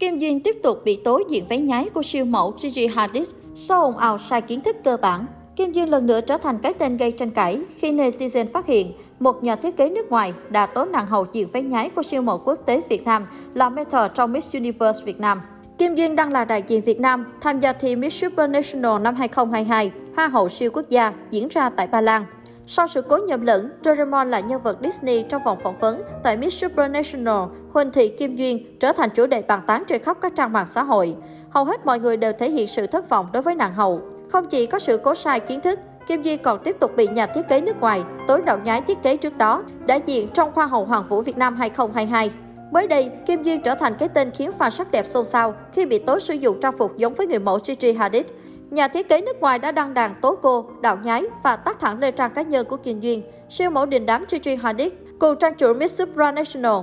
Kim 0.00 0.18
Duyên 0.18 0.40
tiếp 0.40 0.56
tục 0.62 0.78
bị 0.84 0.96
tố 1.04 1.20
diện 1.28 1.44
váy 1.48 1.60
nhái 1.60 1.88
của 1.88 2.02
siêu 2.02 2.24
mẫu 2.24 2.54
Gigi 2.58 2.86
Hadid 2.94 3.30
sau 3.54 3.82
ồn 3.82 3.96
ào 3.96 4.18
sai 4.18 4.40
kiến 4.42 4.60
thức 4.60 4.76
cơ 4.84 4.96
bản. 4.96 5.26
Kim 5.56 5.72
Duyên 5.72 5.88
lần 5.88 6.06
nữa 6.06 6.20
trở 6.20 6.36
thành 6.36 6.58
cái 6.58 6.74
tên 6.74 6.96
gây 6.96 7.12
tranh 7.12 7.30
cãi 7.30 7.58
khi 7.76 7.92
netizen 7.92 8.46
phát 8.46 8.66
hiện 8.66 8.92
một 9.18 9.44
nhà 9.44 9.56
thiết 9.56 9.76
kế 9.76 9.90
nước 9.90 10.10
ngoài 10.10 10.32
đã 10.50 10.66
tố 10.66 10.84
nàng 10.84 11.06
hầu 11.06 11.26
diện 11.32 11.48
váy 11.52 11.62
nhái 11.62 11.90
của 11.90 12.02
siêu 12.02 12.22
mẫu 12.22 12.42
quốc 12.44 12.58
tế 12.66 12.82
Việt 12.88 13.04
Nam 13.04 13.26
là 13.54 13.70
mentor 13.70 14.02
trong 14.14 14.32
Miss 14.32 14.54
Universe 14.54 15.04
Việt 15.04 15.20
Nam. 15.20 15.40
Kim 15.78 15.94
Duyên 15.94 16.16
đang 16.16 16.32
là 16.32 16.44
đại 16.44 16.62
diện 16.66 16.82
Việt 16.82 17.00
Nam 17.00 17.26
tham 17.40 17.60
gia 17.60 17.72
thi 17.72 17.96
Miss 17.96 18.22
Supranational 18.22 19.02
năm 19.02 19.14
2022, 19.14 19.90
Hoa 20.16 20.28
hậu 20.28 20.48
siêu 20.48 20.70
quốc 20.72 20.88
gia 20.88 21.12
diễn 21.30 21.48
ra 21.48 21.70
tại 21.70 21.86
Ba 21.86 22.00
Lan. 22.00 22.24
Sau 22.72 22.86
sự 22.86 23.02
cố 23.02 23.16
nhầm 23.16 23.40
lẫn, 23.40 23.70
Doraemon 23.84 24.30
là 24.30 24.40
nhân 24.40 24.62
vật 24.62 24.78
Disney 24.82 25.22
trong 25.22 25.42
vòng 25.44 25.58
phỏng 25.62 25.76
vấn 25.76 26.02
tại 26.22 26.36
Miss 26.36 26.62
Supranational, 26.62 27.42
Huỳnh 27.72 27.90
Thị 27.92 28.08
Kim 28.08 28.36
Duyên 28.36 28.78
trở 28.80 28.92
thành 28.92 29.10
chủ 29.14 29.26
đề 29.26 29.42
bàn 29.42 29.60
tán 29.66 29.84
trên 29.86 30.02
khắp 30.02 30.18
các 30.20 30.32
trang 30.36 30.52
mạng 30.52 30.66
xã 30.68 30.82
hội. 30.82 31.16
Hầu 31.50 31.64
hết 31.64 31.86
mọi 31.86 32.00
người 32.00 32.16
đều 32.16 32.32
thể 32.32 32.50
hiện 32.50 32.68
sự 32.68 32.86
thất 32.86 33.08
vọng 33.08 33.26
đối 33.32 33.42
với 33.42 33.54
nàng 33.54 33.74
hậu. 33.74 34.00
Không 34.32 34.46
chỉ 34.46 34.66
có 34.66 34.78
sự 34.78 34.96
cố 35.04 35.14
sai 35.14 35.40
kiến 35.40 35.60
thức, 35.60 35.78
Kim 36.06 36.22
Duyên 36.22 36.42
còn 36.42 36.62
tiếp 36.64 36.76
tục 36.80 36.96
bị 36.96 37.06
nhà 37.06 37.26
thiết 37.26 37.48
kế 37.48 37.60
nước 37.60 37.80
ngoài 37.80 38.02
tối 38.28 38.42
đạo 38.46 38.58
nhái 38.64 38.80
thiết 38.80 39.02
kế 39.02 39.16
trước 39.16 39.38
đó 39.38 39.62
đã 39.86 39.94
diện 39.94 40.28
trong 40.34 40.52
Hoa 40.54 40.66
hậu 40.66 40.84
Hoàng 40.84 41.04
vũ 41.08 41.22
Việt 41.22 41.38
Nam 41.38 41.56
2022. 41.56 42.30
Mới 42.72 42.86
đây, 42.86 43.10
Kim 43.26 43.42
Duyên 43.42 43.62
trở 43.62 43.74
thành 43.74 43.94
cái 43.98 44.08
tên 44.08 44.30
khiến 44.30 44.50
fan 44.58 44.70
sắc 44.70 44.90
đẹp 44.90 45.06
xôn 45.06 45.24
xao 45.24 45.54
khi 45.72 45.86
bị 45.86 45.98
tố 45.98 46.18
sử 46.18 46.34
dụng 46.34 46.60
trang 46.60 46.78
phục 46.78 46.96
giống 46.96 47.14
với 47.14 47.26
người 47.26 47.38
mẫu 47.38 47.58
Gigi 47.64 47.96
Hadid. 47.98 48.24
Nhà 48.70 48.88
thiết 48.88 49.08
kế 49.08 49.20
nước 49.20 49.40
ngoài 49.40 49.58
đã 49.58 49.72
đăng 49.72 49.94
đàn 49.94 50.14
tố 50.20 50.38
cô, 50.42 50.66
đạo 50.80 50.98
nhái 51.04 51.24
và 51.44 51.56
tác 51.56 51.80
thẳng 51.80 51.98
lên 51.98 52.14
trang 52.16 52.30
cá 52.34 52.42
nhân 52.42 52.66
của 52.66 52.76
Kim 52.76 53.00
Duyên, 53.00 53.22
siêu 53.48 53.70
mẫu 53.70 53.86
đình 53.86 54.06
đám 54.06 54.24
Gigi 54.28 54.56
Hadid, 54.62 54.92
cùng 55.18 55.36
trang 55.38 55.54
chủ 55.54 55.74
Miss 55.74 55.98
Supranational. 55.98 56.76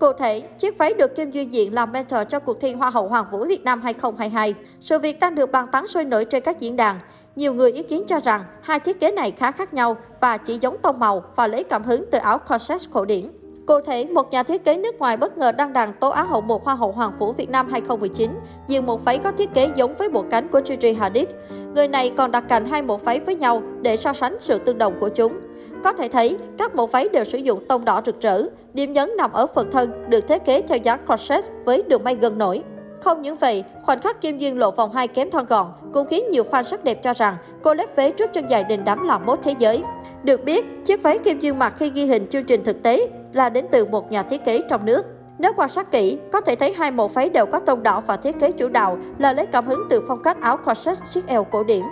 Cụ 0.00 0.12
thể, 0.12 0.40
chiếc 0.40 0.78
váy 0.78 0.94
được 0.94 1.16
Kim 1.16 1.30
Duyên 1.30 1.52
diện 1.52 1.74
làm 1.74 1.92
mentor 1.92 2.20
cho 2.28 2.38
cuộc 2.38 2.60
thi 2.60 2.72
Hoa 2.72 2.90
hậu 2.90 3.08
Hoàng 3.08 3.26
vũ 3.32 3.44
Việt 3.44 3.64
Nam 3.64 3.80
2022. 3.80 4.54
Sự 4.80 4.98
việc 4.98 5.20
đang 5.20 5.34
được 5.34 5.52
bàn 5.52 5.66
tán 5.72 5.86
sôi 5.86 6.04
nổi 6.04 6.24
trên 6.24 6.42
các 6.42 6.60
diễn 6.60 6.76
đàn. 6.76 6.96
Nhiều 7.36 7.54
người 7.54 7.72
ý 7.72 7.82
kiến 7.82 8.04
cho 8.06 8.20
rằng 8.20 8.40
hai 8.62 8.80
thiết 8.80 9.00
kế 9.00 9.10
này 9.10 9.30
khá 9.30 9.50
khác 9.50 9.74
nhau 9.74 9.96
và 10.20 10.36
chỉ 10.36 10.58
giống 10.60 10.78
tông 10.78 10.98
màu 10.98 11.24
và 11.36 11.46
lấy 11.46 11.64
cảm 11.64 11.82
hứng 11.82 12.04
từ 12.10 12.18
áo 12.18 12.38
corset 12.38 12.80
cổ 12.92 13.04
điển. 13.04 13.39
Cụ 13.66 13.80
thể, 13.80 14.04
một 14.04 14.30
nhà 14.30 14.42
thiết 14.42 14.64
kế 14.64 14.76
nước 14.76 14.98
ngoài 14.98 15.16
bất 15.16 15.38
ngờ 15.38 15.52
đăng 15.52 15.72
đàn 15.72 15.92
tố 15.92 16.08
Á 16.08 16.22
hậu 16.22 16.40
một 16.40 16.64
Hoa 16.64 16.74
hậu 16.74 16.92
Hoàng 16.92 17.12
vũ 17.18 17.32
Việt 17.32 17.50
Nam 17.50 17.68
2019, 17.70 18.30
diện 18.66 18.86
một 18.86 19.04
váy 19.04 19.18
có 19.18 19.32
thiết 19.32 19.54
kế 19.54 19.70
giống 19.76 19.94
với 19.94 20.08
bộ 20.08 20.24
cánh 20.30 20.48
của 20.48 20.60
Gigi 20.64 20.96
Hadid. 20.98 21.28
Người 21.74 21.88
này 21.88 22.12
còn 22.16 22.30
đặt 22.30 22.44
cạnh 22.48 22.64
hai 22.64 22.82
bộ 22.82 22.96
váy 22.96 23.20
với 23.20 23.36
nhau 23.36 23.62
để 23.82 23.96
so 23.96 24.12
sánh 24.12 24.36
sự 24.40 24.58
tương 24.58 24.78
đồng 24.78 25.00
của 25.00 25.08
chúng. 25.08 25.40
Có 25.84 25.92
thể 25.92 26.08
thấy, 26.08 26.36
các 26.58 26.74
bộ 26.74 26.86
váy 26.86 27.08
đều 27.08 27.24
sử 27.24 27.38
dụng 27.38 27.68
tông 27.68 27.84
đỏ 27.84 28.02
rực 28.06 28.20
rỡ. 28.20 28.42
Điểm 28.74 28.92
nhấn 28.92 29.10
nằm 29.16 29.32
ở 29.32 29.46
phần 29.46 29.70
thân, 29.70 30.10
được 30.10 30.28
thiết 30.28 30.44
kế 30.44 30.62
theo 30.62 30.78
dáng 30.78 31.00
corset 31.08 31.44
với 31.64 31.82
đường 31.82 32.04
may 32.04 32.14
gần 32.14 32.38
nổi. 32.38 32.62
Không 33.00 33.22
những 33.22 33.36
vậy, 33.36 33.64
khoảnh 33.82 34.00
khắc 34.00 34.20
Kim 34.20 34.38
Duyên 34.38 34.58
lộ 34.58 34.70
vòng 34.70 34.92
hai 34.92 35.08
kém 35.08 35.30
thon 35.30 35.46
gọn 35.46 35.66
cũng 35.92 36.06
khiến 36.06 36.24
nhiều 36.30 36.44
fan 36.50 36.62
sắc 36.62 36.84
đẹp 36.84 37.02
cho 37.02 37.14
rằng 37.14 37.34
cô 37.62 37.74
lép 37.74 37.96
vế 37.96 38.10
trước 38.10 38.32
chân 38.32 38.50
dài 38.50 38.64
đình 38.64 38.84
đám 38.84 39.06
làm 39.06 39.26
mốt 39.26 39.38
thế 39.42 39.54
giới. 39.58 39.82
Được 40.22 40.44
biết, 40.44 40.64
chiếc 40.84 41.02
váy 41.02 41.18
Kim 41.18 41.40
Duyên 41.40 41.58
mặc 41.58 41.74
khi 41.76 41.90
ghi 41.90 42.06
hình 42.06 42.26
chương 42.30 42.44
trình 42.44 42.64
thực 42.64 42.82
tế 42.82 43.08
là 43.32 43.48
đến 43.48 43.66
từ 43.70 43.84
một 43.84 44.10
nhà 44.10 44.22
thiết 44.22 44.44
kế 44.44 44.60
trong 44.68 44.86
nước. 44.86 45.06
Nếu 45.38 45.52
quan 45.56 45.68
sát 45.68 45.90
kỹ, 45.90 46.18
có 46.32 46.40
thể 46.40 46.54
thấy 46.54 46.74
hai 46.78 46.90
mẫu 46.90 47.08
váy 47.08 47.28
đều 47.28 47.46
có 47.46 47.60
tông 47.60 47.82
đỏ 47.82 48.02
và 48.06 48.16
thiết 48.16 48.40
kế 48.40 48.52
chủ 48.52 48.68
đạo 48.68 48.98
là 49.18 49.32
lấy 49.32 49.46
cảm 49.46 49.66
hứng 49.66 49.82
từ 49.90 50.02
phong 50.08 50.22
cách 50.22 50.40
áo 50.40 50.56
corset 50.56 50.98
chiếc 51.10 51.26
eo 51.26 51.44
cổ 51.44 51.64
điển. 51.64 51.82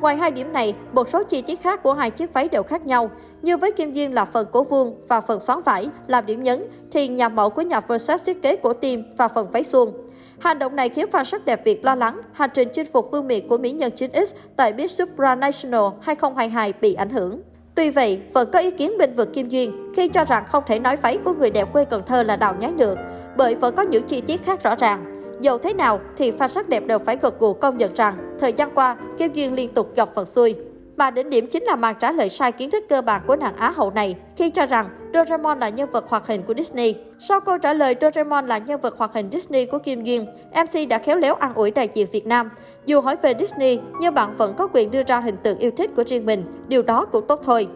Ngoài 0.00 0.16
hai 0.16 0.30
điểm 0.30 0.52
này, 0.52 0.74
một 0.92 1.08
số 1.08 1.22
chi 1.22 1.42
tiết 1.42 1.62
khác 1.62 1.82
của 1.82 1.94
hai 1.94 2.10
chiếc 2.10 2.32
váy 2.32 2.48
đều 2.48 2.62
khác 2.62 2.86
nhau. 2.86 3.10
Như 3.42 3.56
với 3.56 3.72
Kim 3.72 3.92
Duyên 3.92 4.14
là 4.14 4.24
phần 4.24 4.46
cổ 4.52 4.62
vuông 4.62 5.00
và 5.08 5.20
phần 5.20 5.40
xoắn 5.40 5.60
vải 5.64 5.88
làm 6.06 6.26
điểm 6.26 6.42
nhấn, 6.42 6.64
thì 6.92 7.08
nhà 7.08 7.28
mẫu 7.28 7.50
của 7.50 7.62
nhà 7.62 7.80
Versace 7.80 8.24
thiết 8.26 8.42
kế 8.42 8.56
cổ 8.56 8.72
tim 8.72 9.04
và 9.16 9.28
phần 9.28 9.50
váy 9.50 9.64
suông. 9.64 9.92
Hành 10.40 10.58
động 10.58 10.76
này 10.76 10.88
khiến 10.88 11.06
fan 11.12 11.24
sắc 11.24 11.44
đẹp 11.44 11.64
Việt 11.64 11.84
lo 11.84 11.94
lắng 11.94 12.20
hành 12.32 12.50
trình 12.54 12.68
chinh 12.72 12.86
phục 12.92 13.10
vương 13.10 13.28
miện 13.28 13.48
của 13.48 13.58
mỹ 13.58 13.70
nhân 13.70 13.92
9X 13.96 14.34
tại 14.56 14.72
Miss 14.72 14.98
Supranational 14.98 15.84
2022 16.02 16.72
bị 16.80 16.94
ảnh 16.94 17.10
hưởng. 17.10 17.40
Tuy 17.74 17.90
vậy, 17.90 18.20
vẫn 18.32 18.50
có 18.52 18.58
ý 18.58 18.70
kiến 18.70 18.92
bên 18.98 19.14
vực 19.14 19.32
Kim 19.32 19.48
Duyên 19.48 19.92
khi 19.96 20.08
cho 20.08 20.24
rằng 20.24 20.44
không 20.46 20.64
thể 20.66 20.78
nói 20.78 20.96
váy 20.96 21.18
của 21.24 21.34
người 21.34 21.50
đẹp 21.50 21.72
quê 21.72 21.84
Cần 21.84 22.02
Thơ 22.06 22.22
là 22.22 22.36
đào 22.36 22.54
nhái 22.60 22.72
được, 22.72 22.98
bởi 23.36 23.54
vẫn 23.54 23.74
có 23.76 23.82
những 23.82 24.04
chi 24.04 24.20
tiết 24.20 24.44
khác 24.44 24.62
rõ 24.62 24.74
ràng. 24.74 25.04
Dẫu 25.40 25.58
thế 25.58 25.74
nào 25.74 26.00
thì 26.16 26.30
fan 26.30 26.48
sắc 26.48 26.68
đẹp 26.68 26.86
đều 26.86 26.98
phải 26.98 27.16
gật 27.22 27.40
gù 27.40 27.52
công 27.52 27.78
nhận 27.78 27.94
rằng 27.94 28.36
thời 28.40 28.52
gian 28.52 28.74
qua 28.74 28.96
Kim 29.18 29.32
Duyên 29.32 29.54
liên 29.54 29.74
tục 29.74 29.96
gặp 29.96 30.08
phần 30.14 30.26
xuôi. 30.26 30.54
Và 31.00 31.10
đỉnh 31.10 31.30
điểm 31.30 31.46
chính 31.46 31.62
là 31.62 31.76
màn 31.76 31.94
trả 32.00 32.12
lời 32.12 32.28
sai 32.28 32.52
kiến 32.52 32.70
thức 32.70 32.84
cơ 32.88 33.02
bản 33.02 33.22
của 33.26 33.36
nàng 33.36 33.56
Á 33.56 33.70
hậu 33.70 33.90
này 33.90 34.14
khi 34.36 34.50
cho 34.50 34.66
rằng 34.66 34.86
Doraemon 35.14 35.60
là 35.60 35.68
nhân 35.68 35.90
vật 35.90 36.08
hoạt 36.08 36.26
hình 36.26 36.42
của 36.42 36.54
Disney. 36.54 36.94
Sau 37.18 37.40
câu 37.40 37.58
trả 37.58 37.72
lời 37.72 37.96
Doraemon 38.00 38.46
là 38.46 38.58
nhân 38.58 38.80
vật 38.80 38.94
hoạt 38.98 39.14
hình 39.14 39.28
Disney 39.32 39.66
của 39.66 39.78
Kim 39.78 40.04
Duyên, 40.04 40.26
MC 40.52 40.88
đã 40.88 40.98
khéo 40.98 41.16
léo 41.16 41.34
ăn 41.34 41.54
ủi 41.54 41.70
đại 41.70 41.88
diện 41.94 42.06
Việt 42.12 42.26
Nam. 42.26 42.50
Dù 42.86 43.00
hỏi 43.00 43.16
về 43.22 43.34
Disney, 43.38 43.80
nhưng 44.00 44.14
bạn 44.14 44.36
vẫn 44.36 44.54
có 44.58 44.68
quyền 44.72 44.90
đưa 44.90 45.02
ra 45.02 45.20
hình 45.20 45.36
tượng 45.42 45.58
yêu 45.58 45.70
thích 45.76 45.90
của 45.96 46.04
riêng 46.04 46.26
mình, 46.26 46.44
điều 46.68 46.82
đó 46.82 47.06
cũng 47.12 47.26
tốt 47.26 47.40
thôi. 47.44 47.68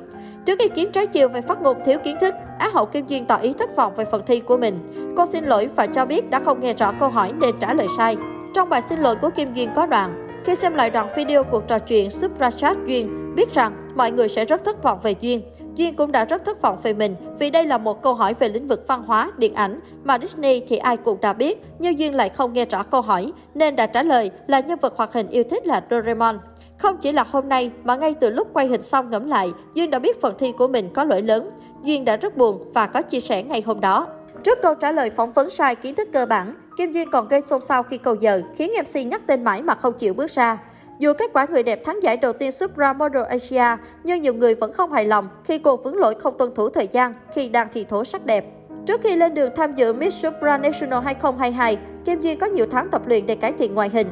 Trước 0.47 0.59
ý 0.59 0.69
kiến 0.69 0.93
trái 0.93 1.07
chiều 1.07 1.29
về 1.29 1.41
phát 1.41 1.63
ngôn 1.63 1.77
thiếu 1.85 1.99
kiến 2.05 2.17
thức, 2.21 2.35
Á 2.59 2.71
hậu 2.73 2.87
Kim 2.87 3.07
Duyên 3.07 3.27
tỏ 3.27 3.37
ý 3.37 3.53
thất 3.53 3.77
vọng 3.77 3.95
về 3.97 4.05
phần 4.05 4.23
thi 4.27 4.41
của 4.41 4.57
mình. 4.57 4.79
Cô 5.17 5.27
xin 5.27 5.45
lỗi 5.45 5.69
và 5.77 5.87
cho 5.87 6.07
biết 6.07 6.31
đã 6.31 6.41
không 6.41 6.61
nghe 6.61 6.75
rõ 6.75 6.93
câu 7.01 7.09
hỏi 7.09 7.33
nên 7.33 7.59
trả 7.61 7.75
lời 7.75 7.87
sai. 7.97 8.17
Trong 8.55 8.69
bài 8.69 8.83
xin 8.83 9.01
lỗi 9.01 9.17
của 9.17 9.31
Kim 9.31 9.55
Duyên 9.55 9.71
có 9.77 9.87
đoạn, 9.87 10.24
khi 10.45 10.55
xem 10.55 10.75
lại 10.75 10.91
đoạn 10.91 11.09
video 11.17 11.45
cuộc 11.45 11.63
trò 11.69 11.79
chuyện 11.79 12.11
Supra 12.11 12.51
Duyên, 12.87 13.35
biết 13.35 13.55
rằng 13.55 13.73
mọi 13.95 14.11
người 14.11 14.29
sẽ 14.29 14.45
rất 14.45 14.65
thất 14.65 14.83
vọng 14.83 14.99
về 15.03 15.15
Duyên. 15.21 15.43
Duyên 15.75 15.97
cũng 15.97 16.13
đã 16.13 16.25
rất 16.25 16.45
thất 16.45 16.63
vọng 16.63 16.79
về 16.83 16.93
mình 16.93 17.17
vì 17.39 17.51
đây 17.51 17.65
là 17.65 17.79
một 17.79 18.03
câu 18.03 18.15
hỏi 18.15 18.35
về 18.35 18.49
lĩnh 18.49 18.69
vực 18.69 18.85
văn 18.89 19.03
hóa, 19.03 19.33
điện 19.39 19.55
ảnh 19.55 19.81
mà 20.05 20.19
Disney 20.19 20.63
thì 20.69 20.77
ai 20.77 20.97
cũng 20.97 21.21
đã 21.21 21.33
biết, 21.33 21.63
nhưng 21.79 21.99
Duyên 21.99 22.15
lại 22.15 22.29
không 22.29 22.53
nghe 22.53 22.65
rõ 22.65 22.83
câu 22.83 23.01
hỏi 23.01 23.33
nên 23.55 23.77
đã 23.77 23.87
trả 23.87 24.03
lời 24.03 24.31
là 24.47 24.61
nhân 24.61 24.79
vật 24.83 24.97
hoạt 24.97 25.13
hình 25.13 25.29
yêu 25.29 25.45
thích 25.51 25.67
là 25.67 25.85
Doraemon. 25.91 26.39
Không 26.79 26.97
chỉ 26.97 27.13
là 27.13 27.25
hôm 27.31 27.49
nay 27.49 27.71
mà 27.85 27.97
ngay 27.97 28.15
từ 28.21 28.31
lúc 28.31 28.49
quay 28.53 28.67
hình 28.67 28.83
xong 28.83 29.11
ngẫm 29.11 29.29
lại, 29.29 29.53
Duyên 29.75 29.91
đã 29.91 29.99
biết 29.99 30.21
phần 30.21 30.35
thi 30.39 30.53
của 30.53 30.69
mình 30.69 30.91
có 30.95 31.05
lỗi 31.05 31.23
lớn. 31.23 31.51
Duyên 31.83 32.05
đã 32.05 32.17
rất 32.17 32.37
buồn 32.37 32.65
và 32.75 32.87
có 32.87 33.03
chia 33.03 33.21
sẻ 33.21 33.43
ngay 33.43 33.63
hôm 33.67 33.81
đó. 33.81 34.07
Trước 34.43 34.59
câu 34.63 34.75
trả 34.75 34.93
lời 34.93 35.11
phỏng 35.11 35.33
vấn 35.33 35.51
sai 35.51 35.75
kiến 35.75 35.95
thức 35.95 36.09
cơ 36.13 36.27
bản, 36.27 36.55
Kim 36.77 36.93
Duyên 36.93 37.11
còn 37.11 37.29
gây 37.29 37.41
xôn 37.41 37.63
xao 37.63 37.83
khi 37.83 37.99
cầu 37.99 38.15
giờ, 38.15 38.43
khiến 38.57 38.73
MC 38.81 39.07
nhắc 39.07 39.23
tên 39.27 39.45
mãi 39.45 39.63
mà 39.63 39.75
không 39.75 39.93
chịu 39.99 40.15
bước 40.15 40.31
ra. 40.31 40.59
Dù 40.99 41.13
kết 41.19 41.31
quả 41.33 41.47
người 41.51 41.63
đẹp 41.63 41.85
thắng 41.85 42.03
giải 42.03 42.17
đầu 42.17 42.33
tiên 42.33 42.53
Supra 42.53 42.93
Model 42.93 43.23
Asia, 43.23 43.77
nhưng 44.05 44.23
nhiều 44.23 44.35
người 44.35 44.55
vẫn 44.55 44.73
không 44.73 44.93
hài 44.93 45.05
lòng 45.05 45.29
khi 45.45 45.59
cô 45.59 45.77
vướng 45.77 45.97
lỗi 45.97 46.15
không 46.21 46.39
tuân 46.39 46.55
thủ 46.55 46.69
thời 46.69 46.89
gian 46.93 47.15
khi 47.35 47.49
đang 47.49 47.69
thi 47.73 47.85
thố 47.85 48.05
sắc 48.05 48.27
đẹp. 48.27 48.45
Trước 48.87 49.01
khi 49.03 49.17
lên 49.17 49.35
đường 49.35 49.51
tham 49.57 49.75
dự 49.75 49.93
Miss 49.93 50.23
Supranational 50.23 51.05
2022, 51.05 51.79
Kim 52.05 52.21
Duyên 52.21 52.39
có 52.39 52.47
nhiều 52.47 52.67
tháng 52.71 52.89
tập 52.91 53.03
luyện 53.07 53.27
để 53.27 53.35
cải 53.35 53.53
thiện 53.53 53.75
ngoại 53.75 53.89
hình. 53.89 54.07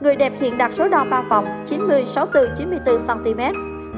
Người 0.00 0.16
đẹp 0.16 0.32
hiện 0.40 0.58
đạt 0.58 0.74
số 0.74 0.88
đo 0.88 1.04
3 1.10 1.22
vòng 1.22 1.64
90, 1.66 2.04
64, 2.04 2.56
94 2.56 2.96
cm. 2.98 3.40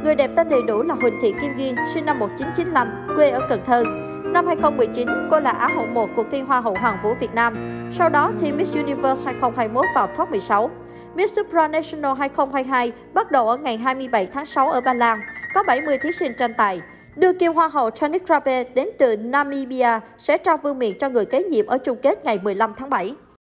Người 0.05 0.15
đẹp 0.15 0.31
tên 0.37 0.49
đầy 0.49 0.63
đủ 0.63 0.83
là 0.83 0.95
Huỳnh 0.95 1.19
Thị 1.23 1.33
Kim 1.41 1.59
Duyên, 1.59 1.75
sinh 1.95 2.07
năm 2.07 2.19
1995, 2.19 2.89
quê 3.17 3.31
ở 3.31 3.41
Cần 3.49 3.61
Thơ. 3.67 3.85
Năm 4.33 4.47
2019, 4.47 5.09
cô 5.31 5.41
là 5.41 5.51
Á 5.51 5.69
hậu 5.75 5.87
1 5.87 6.11
cuộc 6.17 6.27
thi 6.31 6.41
Hoa 6.41 6.61
hậu 6.61 6.75
Hoàng 6.81 6.99
vũ 7.03 7.15
Việt 7.21 7.35
Nam. 7.35 7.55
Sau 7.93 8.09
đó 8.09 8.33
thi 8.41 8.53
Miss 8.53 8.77
Universe 8.77 9.25
2021 9.25 9.87
vào 9.95 10.07
top 10.07 10.31
16. 10.31 10.71
Miss 11.15 11.37
Supranational 11.37 12.15
2022 12.19 12.93
bắt 13.15 13.31
đầu 13.31 13.49
ở 13.49 13.57
ngày 13.57 13.77
27 13.77 14.27
tháng 14.27 14.47
6 14.47 14.71
ở 14.71 14.81
Ba 14.81 14.95
Lan, 14.95 15.19
có 15.55 15.63
70 15.63 15.99
thí 15.99 16.13
sinh 16.13 16.33
tranh 16.39 16.55
tài. 16.55 16.81
Đưa 17.17 17.33
kim 17.33 17.53
hoa 17.53 17.69
hậu 17.69 17.91
Chanik 17.91 18.23
Rabe 18.29 18.65
đến 18.65 18.89
từ 18.99 19.17
Namibia 19.17 20.01
sẽ 20.19 20.39
trao 20.39 20.57
vương 20.57 20.79
miện 20.79 20.99
cho 20.99 21.09
người 21.09 21.25
kế 21.25 21.43
nhiệm 21.43 21.67
ở 21.67 21.79
chung 21.79 21.99
kết 22.03 22.25
ngày 22.25 22.39
15 22.43 22.75
tháng 22.77 22.91
7. 22.91 23.15